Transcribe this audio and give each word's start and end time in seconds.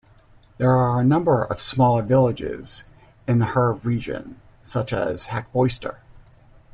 There 0.57 0.71
are 0.71 0.99
a 0.99 1.03
number 1.03 1.43
of 1.43 1.61
smaller 1.61 2.01
villages 2.01 2.85
in 3.27 3.37
the 3.37 3.45
Herve 3.45 3.85
region, 3.85 4.41
such 4.63 4.93
as 4.93 5.27
Hacboister. 5.27 5.97